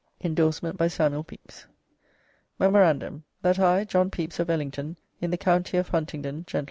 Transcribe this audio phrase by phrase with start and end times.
[0.19, 0.97] [Indorsement by S.
[0.97, 1.67] Pepys.]
[2.57, 3.23] "Memorandum.
[3.43, 6.59] That I, John Pepys of Ellington, in the county of Huntingdon, Gent."